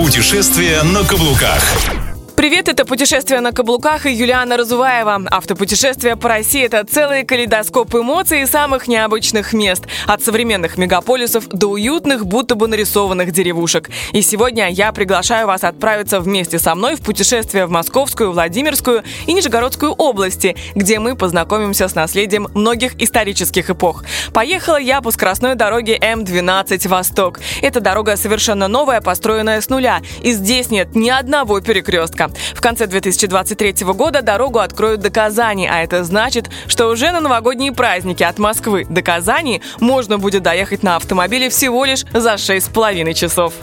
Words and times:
Путешествие 0.00 0.82
на 0.82 1.04
каблуках. 1.04 2.09
Привет, 2.40 2.70
это 2.70 2.86
«Путешествие 2.86 3.40
на 3.40 3.52
каблуках» 3.52 4.06
и 4.06 4.12
Юлиана 4.14 4.56
Разуваева. 4.56 5.24
Автопутешествие 5.30 6.16
по 6.16 6.30
России– 6.30 6.64
это 6.64 6.82
целый 6.86 7.22
калейдоскоп 7.22 7.96
эмоций 7.96 8.40
и 8.40 8.46
самых 8.46 8.88
необычных 8.88 9.52
мест. 9.52 9.84
От 10.06 10.22
современных 10.22 10.78
мегаполисов 10.78 11.46
до 11.48 11.66
уютных, 11.66 12.24
будто 12.24 12.54
бы 12.54 12.66
нарисованных 12.66 13.30
деревушек. 13.32 13.90
И 14.12 14.22
сегодня 14.22 14.70
я 14.70 14.90
приглашаю 14.92 15.48
вас 15.48 15.64
отправиться 15.64 16.18
вместе 16.18 16.58
со 16.58 16.74
мной 16.74 16.96
в 16.96 17.02
путешествие 17.02 17.66
в 17.66 17.70
Московскую, 17.70 18.32
Владимирскую 18.32 19.02
и 19.26 19.34
Нижегородскую 19.34 19.92
области, 19.92 20.56
где 20.74 20.98
мы 20.98 21.16
познакомимся 21.16 21.88
с 21.88 21.94
наследием 21.94 22.48
многих 22.54 22.98
исторических 23.02 23.68
эпох. 23.68 24.02
Поехала 24.32 24.80
я 24.80 25.02
по 25.02 25.10
скоростной 25.10 25.56
дороге 25.56 25.98
М12 25.98 26.88
«Восток». 26.88 27.38
Эта 27.60 27.80
дорога 27.80 28.16
совершенно 28.16 28.66
новая, 28.66 29.02
построенная 29.02 29.60
с 29.60 29.68
нуля. 29.68 30.00
И 30.22 30.32
здесь 30.32 30.70
нет 30.70 30.94
ни 30.94 31.10
одного 31.10 31.60
перекрестка. 31.60 32.29
В 32.54 32.60
конце 32.60 32.86
2023 32.86 33.84
года 33.94 34.22
дорогу 34.22 34.58
откроют 34.58 35.00
до 35.00 35.10
Казани, 35.10 35.66
а 35.66 35.82
это 35.82 36.04
значит, 36.04 36.50
что 36.66 36.88
уже 36.88 37.10
на 37.10 37.20
новогодние 37.20 37.72
праздники 37.72 38.22
от 38.22 38.38
Москвы 38.38 38.86
до 38.88 39.02
Казани 39.02 39.62
можно 39.80 40.18
будет 40.18 40.42
доехать 40.42 40.82
на 40.82 40.96
автомобиле 40.96 41.50
всего 41.50 41.84
лишь 41.84 42.04
за 42.12 42.34
6,5 42.34 43.14
часов. 43.14 43.54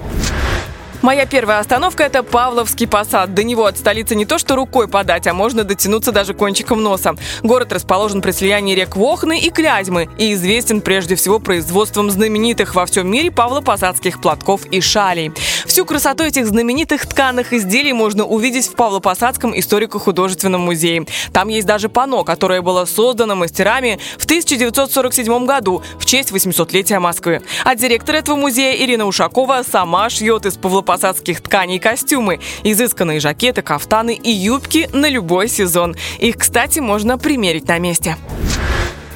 Моя 1.07 1.25
первая 1.25 1.59
остановка– 1.59 2.03
это 2.05 2.23
Павловский 2.23 2.87
посад. 2.87 3.33
До 3.33 3.43
него 3.43 3.65
от 3.65 3.77
столицы 3.77 4.15
не 4.15 4.25
то 4.25 4.37
что 4.39 4.55
рукой 4.55 4.87
подать, 4.87 5.27
а 5.27 5.33
можно 5.33 5.63
дотянуться 5.63 6.11
даже 6.11 6.33
кончиком 6.33 6.81
носа. 6.81 7.15
Город 7.43 7.71
расположен 7.71 8.21
при 8.21 8.31
слиянии 8.31 8.75
рек 8.75 8.95
Вохны 8.95 9.39
и 9.39 9.49
Клязьмы 9.49 10.09
и 10.17 10.33
известен 10.33 10.81
прежде 10.81 11.15
всего 11.15 11.39
производством 11.39 12.09
знаменитых 12.09 12.75
во 12.75 12.85
всем 12.85 13.09
мире 13.09 13.31
павлопосадских 13.31 14.19
платков 14.19 14.65
и 14.65 14.81
шалей. 14.81 15.31
Всю 15.77 15.85
красоту 15.85 16.23
этих 16.23 16.47
знаменитых 16.47 17.05
тканых 17.05 17.53
изделий 17.53 17.93
можно 17.93 18.25
увидеть 18.25 18.67
в 18.67 18.73
Павлопосадском 18.73 19.55
историко-художественном 19.59 20.61
музее. 20.61 21.05
Там 21.31 21.49
есть 21.49 21.67
даже 21.67 21.87
панно, 21.87 22.23
которое 22.23 22.63
было 22.63 22.85
создано 22.85 23.35
мастерами 23.35 23.99
в 24.17 24.25
1947 24.25 25.45
году 25.45 25.83
в 25.99 26.05
честь 26.07 26.31
800-летия 26.31 26.99
Москвы. 26.99 27.43
А 27.63 27.75
директор 27.75 28.15
этого 28.15 28.35
музея 28.35 28.75
Ирина 28.75 29.05
Ушакова 29.05 29.61
сама 29.61 30.09
шьет 30.09 30.47
из 30.47 30.57
Павлопосадских 30.57 31.37
посадских 31.37 31.41
тканей 31.41 31.77
костюмы, 31.77 32.39
изысканные 32.63 33.19
жакеты, 33.19 33.61
кафтаны 33.61 34.15
и 34.15 34.31
юбки 34.31 34.89
на 34.93 35.07
любой 35.07 35.47
сезон. 35.47 35.95
Их, 36.17 36.37
кстати, 36.37 36.79
можно 36.79 37.19
примерить 37.19 37.67
на 37.67 37.77
месте. 37.77 38.17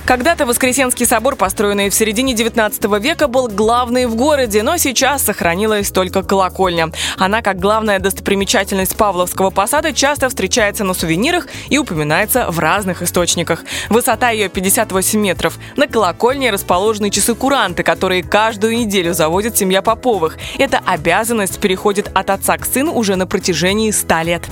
Когда-то 0.05 0.45
Воскресенский 0.45 1.05
собор, 1.05 1.35
построенный 1.35 1.89
в 1.89 1.93
середине 1.93 2.33
19 2.33 2.83
века, 2.99 3.27
был 3.27 3.47
главный 3.47 4.07
в 4.07 4.15
городе, 4.15 4.63
но 4.63 4.77
сейчас 4.77 5.23
сохранилась 5.23 5.91
только 5.91 6.23
колокольня. 6.23 6.91
Она, 7.17 7.41
как 7.41 7.59
главная 7.59 7.99
достопримечательность 7.99 8.97
Павловского 8.97 9.51
посада, 9.51 9.93
часто 9.93 10.27
встречается 10.29 10.83
на 10.83 10.93
сувенирах 10.93 11.47
и 11.69 11.77
упоминается 11.77 12.49
в 12.49 12.59
разных 12.59 13.01
источниках. 13.03 13.63
Высота 13.89 14.31
ее 14.31 14.49
58 14.49 15.19
метров. 15.19 15.57
На 15.77 15.87
колокольне 15.87 16.49
расположены 16.49 17.11
часы-куранты, 17.11 17.83
которые 17.83 18.23
каждую 18.23 18.75
неделю 18.75 19.13
заводит 19.13 19.57
семья 19.57 19.81
Поповых. 19.81 20.37
Эта 20.57 20.79
обязанность 20.85 21.59
переходит 21.59 22.09
от 22.13 22.31
отца 22.31 22.57
к 22.57 22.65
сыну 22.65 22.93
уже 22.93 23.15
на 23.15 23.27
протяжении 23.27 23.91
100 23.91 24.21
лет. 24.23 24.43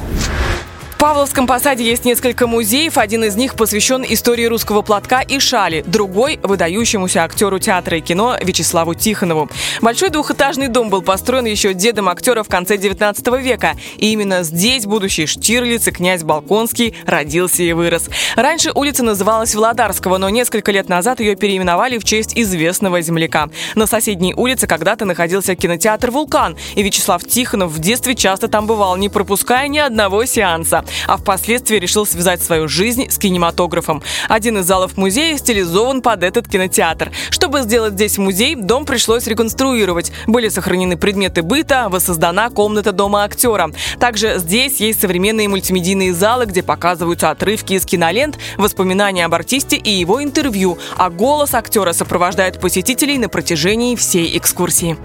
Павловском 1.00 1.48
посаде 1.48 1.86
есть 1.86 2.04
несколько 2.04 2.46
музеев. 2.46 2.98
Один 2.98 3.24
из 3.24 3.38
них 3.38 3.56
посвящен 3.56 4.04
истории 4.06 4.44
русского 4.44 4.82
платка 4.82 5.22
и 5.22 5.40
шали, 5.40 5.82
другой– 5.88 6.42
выдающемуся 6.44 7.24
актеру 7.24 7.58
театра 7.58 7.98
и 7.98 8.02
кино 8.02 8.36
Вячеславу 8.42 8.96
Тихонову. 8.96 9.50
Большой 9.80 10.10
двухэтажный 10.10 10.68
дом 10.68 10.90
был 10.90 11.02
построен 11.02 11.46
еще 11.46 11.74
дедом 11.74 12.10
актера 12.10 12.44
в 12.44 12.50
конце 12.50 12.76
19 12.76 13.26
века. 13.42 13.78
И 13.96 14.12
именно 14.12 14.44
здесь 14.44 14.86
будущий 14.86 15.26
Штирлиц 15.26 15.88
и 15.88 15.92
князь 15.92 16.24
Балконский 16.24 16.94
родился 17.06 17.64
и 17.64 17.72
вырос. 17.72 18.10
Раньше 18.36 18.72
улица 18.76 19.02
называлась 19.02 19.56
Владарского, 19.56 20.18
но 20.18 20.28
несколько 20.28 20.74
лет 20.74 20.90
назад 20.90 21.22
ее 21.22 21.38
переименовали 21.38 21.98
в 21.98 22.04
честь 22.04 22.38
известного 22.38 23.00
земляка. 23.00 23.48
На 23.74 23.88
соседней 23.88 24.34
улице 24.34 24.68
когда-то 24.68 25.06
находился 25.06 25.56
кинотеатр 25.56 26.12
«Вулкан», 26.12 26.58
и 26.76 26.84
Вячеслав 26.84 27.24
Тихонов 27.24 27.72
в 27.72 27.80
детстве 27.80 28.16
часто 28.16 28.50
там 28.50 28.68
бывал, 28.68 28.98
не 28.98 29.08
пропуская 29.08 29.70
ни 29.70 29.78
одного 29.78 30.26
сеанса 30.26 30.84
а 31.08 31.18
впоследствии 31.18 31.78
решил 31.78 32.06
связать 32.06 32.42
свою 32.42 32.68
жизнь 32.68 33.10
с 33.10 33.18
кинематографом. 33.18 34.02
Один 34.28 34.58
из 34.60 34.66
залов 34.66 34.98
музея 34.98 35.38
стилизован 35.38 36.02
под 36.02 36.24
этот 36.24 36.48
кинотеатр. 36.48 37.12
Чтобы 37.30 37.62
сделать 37.62 37.94
здесь 37.94 38.18
музей, 38.18 38.56
дом 38.56 38.86
пришлось 38.86 39.28
реконструировать. 39.28 40.12
Были 40.28 40.50
сохранены 40.50 40.98
предметы 40.98 41.42
быта, 41.42 41.88
воссоздана 41.90 42.50
комната 42.50 42.92
дома 42.92 43.24
актера. 43.24 43.72
Также 44.00 44.38
здесь 44.38 44.80
есть 44.80 45.02
современные 45.02 45.48
мультимедийные 45.48 46.14
залы, 46.14 46.46
где 46.46 46.64
показываются 46.64 47.30
отрывки 47.30 47.74
из 47.74 47.86
кинолент, 47.86 48.38
воспоминания 48.58 49.26
об 49.26 49.34
артисте 49.34 49.76
и 49.76 49.92
его 49.92 50.24
интервью, 50.24 50.78
а 50.98 51.10
голос 51.10 51.54
актера 51.54 51.94
сопровождает 51.94 52.60
посетителей 52.60 53.18
на 53.18 53.30
протяжении 53.30 53.96
всей 53.96 54.38
экскурсии. 54.38 54.98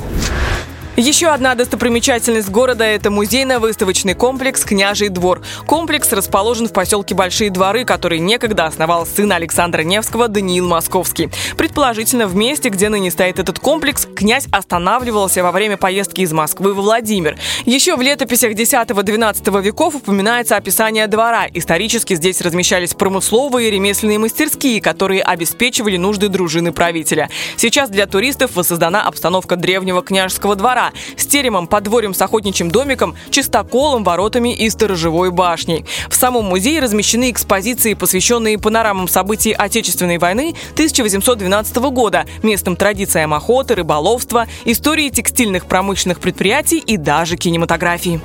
Еще 0.96 1.26
одна 1.26 1.56
достопримечательность 1.56 2.50
города– 2.50 2.84
это 2.84 3.10
музейно-выставочный 3.10 4.14
комплекс 4.14 4.62
«Княжий 4.64 5.08
двор». 5.08 5.42
Комплекс 5.66 6.12
расположен 6.12 6.68
в 6.68 6.72
поселке 6.72 7.16
Большие 7.16 7.50
дворы, 7.50 7.84
который 7.84 8.20
некогда 8.20 8.66
основал 8.66 9.04
сын 9.04 9.32
Александра 9.32 9.82
Невского 9.82 10.28
Даниил 10.28 10.68
Московский. 10.68 11.30
Предположительно, 11.56 12.28
в 12.28 12.36
месте, 12.36 12.68
где 12.68 12.88
ныне 12.90 13.10
стоит 13.10 13.40
этот 13.40 13.58
комплекс, 13.58 14.06
князь 14.14 14.46
останавливался 14.52 15.42
во 15.42 15.50
время 15.50 15.76
поездки 15.76 16.20
из 16.20 16.32
Москвы 16.32 16.72
во 16.74 16.82
Владимир. 16.82 17.36
Еще 17.64 17.96
в 17.96 18.00
летописях 18.00 18.52
X-XII 18.52 19.62
веков 19.62 19.96
упоминается 19.96 20.54
описание 20.54 21.08
двора. 21.08 21.48
Исторически 21.52 22.14
здесь 22.14 22.40
размещались 22.40 22.94
промысловые 22.94 23.66
и 23.66 23.72
ремесленные 23.72 24.20
мастерские, 24.20 24.80
которые 24.80 25.22
обеспечивали 25.22 25.96
нужды 25.96 26.28
дружины 26.28 26.72
правителя. 26.72 27.30
Сейчас 27.56 27.90
для 27.90 28.06
туристов 28.06 28.54
воссоздана 28.54 29.02
обстановка 29.02 29.56
древнего 29.56 30.00
княжеского 30.00 30.54
двора, 30.54 30.83
двора 30.84 30.92
с 31.16 31.26
теремом, 31.26 31.66
подворьем 31.66 32.14
с 32.14 32.20
охотничьим 32.20 32.70
домиком, 32.70 33.14
чистоколом, 33.30 34.04
воротами 34.04 34.54
и 34.54 34.68
сторожевой 34.70 35.30
башней. 35.30 35.84
В 36.08 36.14
самом 36.14 36.46
музее 36.46 36.80
размещены 36.80 37.30
экспозиции, 37.30 37.94
посвященные 37.94 38.58
панорамам 38.58 39.08
событий 39.08 39.52
Отечественной 39.52 40.18
войны 40.18 40.54
1812 40.72 41.76
года, 41.76 42.26
местным 42.42 42.76
традициям 42.76 43.34
охоты, 43.34 43.74
рыболовства, 43.74 44.46
истории 44.64 45.08
текстильных 45.08 45.66
промышленных 45.66 46.20
предприятий 46.20 46.78
и 46.78 46.96
даже 46.96 47.36
кинематографии. 47.36 48.20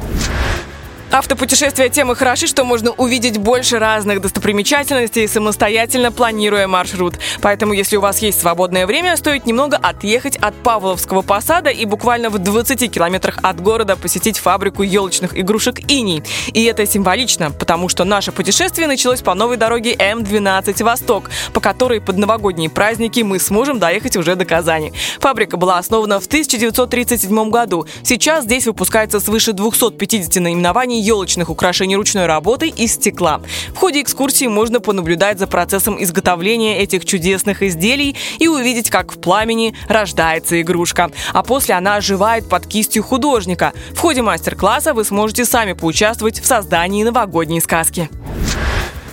Автопутешествия 1.12 1.90
тем 1.90 2.12
и 2.12 2.16
хороши, 2.16 2.46
что 2.46 2.64
можно 2.64 2.92
увидеть 2.92 3.40
больше 3.40 3.80
разных 3.80 4.22
достопримечательностей, 4.22 5.28
самостоятельно 5.28 6.12
планируя 6.12 6.68
маршрут. 6.68 7.16
Поэтому, 7.42 7.74
если 7.74 7.98
у 7.98 8.02
вас 8.02 8.20
есть 8.20 8.40
свободное 8.40 8.86
время, 8.86 9.18
стоит 9.18 9.48
немного 9.48 9.76
отъехать 9.76 10.38
от 10.38 10.54
Павловского 10.62 11.24
посада 11.24 11.72
и 11.72 11.86
буквально 11.86 12.30
в 12.30 12.38
20 12.38 12.92
километрах 12.92 13.40
от 13.42 13.60
города 13.60 13.96
посетить 13.96 14.38
фабрику 14.38 14.84
елочных 14.84 15.36
игрушек 15.36 15.80
«Иней». 15.90 16.22
И 16.54 16.64
это 16.66 16.86
символично, 16.86 17.50
потому 17.50 17.90
что 17.90 18.04
наше 18.04 18.32
путешествие 18.32 18.88
началось 18.88 19.22
по 19.22 19.34
новой 19.34 19.58
дороге 19.58 19.96
М12 19.96 20.84
«Восток», 20.84 21.32
по 21.54 21.60
которой 21.60 22.02
под 22.02 22.18
новогодние 22.18 22.70
праздники 22.70 23.22
мы 23.22 23.40
сможем 23.40 23.80
доехать 23.80 24.16
уже 24.16 24.36
до 24.36 24.46
Казани. 24.46 24.94
Фабрика 25.20 25.58
была 25.58 25.80
основана 25.80 26.20
в 26.20 26.28
1937 26.28 27.50
году. 27.50 27.88
Сейчас 28.04 28.44
здесь 28.44 28.68
выпускается 28.68 29.20
свыше 29.20 29.54
250 29.54 30.36
наименований 30.36 30.99
елочных 31.00 31.50
украшений 31.50 31.96
ручной 31.96 32.26
работы 32.26 32.68
из 32.68 32.94
стекла. 32.94 33.42
В 33.70 33.78
ходе 33.78 34.02
экскурсии 34.02 34.46
можно 34.46 34.80
понаблюдать 34.80 35.40
за 35.40 35.48
процессом 35.48 36.02
изготовления 36.02 36.80
этих 36.80 37.06
чудесных 37.06 37.64
изделий 37.64 38.16
и 38.40 38.48
увидеть, 38.48 38.90
как 38.90 39.14
в 39.14 39.20
пламени 39.20 39.74
рождается 39.88 40.62
игрушка. 40.62 41.12
А 41.34 41.44
после 41.44 41.76
она 41.76 41.96
оживает 41.96 42.48
под 42.50 42.66
кистью 42.68 43.04
художника. 43.04 43.74
В 43.92 44.00
ходе 44.00 44.22
мастер-класса 44.22 44.94
вы 44.94 45.04
сможете 45.04 45.46
сами 45.46 45.74
поучаствовать 45.74 46.40
в 46.40 46.46
создании 46.46 47.04
новогодней 47.04 47.62
сказки. 47.62 48.10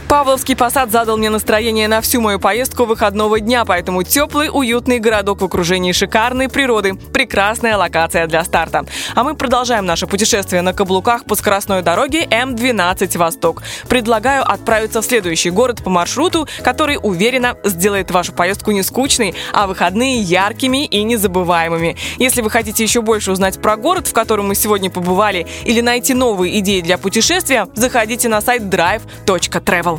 Павловский 0.08 0.54
посад 0.54 0.92
задал 0.92 1.16
мне 1.16 1.30
настроение 1.30 1.88
на 1.88 2.00
всю 2.00 2.20
мою 2.20 2.38
поездку 2.38 2.84
выходного 2.84 3.40
дня, 3.40 3.64
поэтому 3.64 4.04
теплый, 4.04 4.48
уютный 4.52 5.00
городок 5.00 5.40
в 5.40 5.44
окружении 5.44 5.90
шикарной 5.90 6.48
природы. 6.48 6.94
Прекрасная 6.94 7.76
локация 7.76 8.28
для 8.28 8.44
старта. 8.44 8.86
А 9.16 9.24
мы 9.24 9.34
продолжаем 9.34 9.84
наше 9.84 10.06
путешествие 10.06 10.62
на 10.62 10.72
каблуках 10.72 11.24
по 11.24 11.34
скоростной 11.34 11.82
дороге 11.82 12.24
М12 12.24 13.18
Восток. 13.18 13.64
Предлагаю 13.88 14.48
отправиться 14.48 15.02
в 15.02 15.04
следующий 15.04 15.50
город 15.50 15.82
по 15.82 15.90
маршруту, 15.90 16.46
который, 16.62 17.00
уверенно, 17.02 17.56
сделает 17.64 18.12
вашу 18.12 18.32
поездку 18.32 18.70
не 18.70 18.84
скучной, 18.84 19.34
а 19.52 19.66
выходные 19.66 20.20
яркими 20.20 20.86
и 20.86 21.02
незабываемыми. 21.02 21.96
Если 22.18 22.42
вы 22.42 22.50
хотите 22.50 22.84
еще 22.84 23.02
больше 23.02 23.32
узнать 23.32 23.60
про 23.60 23.76
город, 23.76 24.06
в 24.06 24.12
котором 24.12 24.46
мы 24.46 24.54
сегодня 24.54 24.88
побывали, 24.88 25.48
или 25.64 25.80
найти 25.80 26.14
новые 26.14 26.60
идеи 26.60 26.80
для 26.80 26.96
путешествия, 26.96 27.66
заходите 27.74 28.28
на 28.28 28.40
сайт 28.40 28.62
drive.travel. 28.62 29.96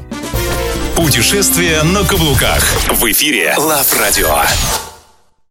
Путешествие 0.98 1.84
на 1.84 2.04
каблуках. 2.04 2.64
В 2.90 3.06
эфире 3.12 3.54
Лав 3.56 3.94
Радио. 4.00 4.87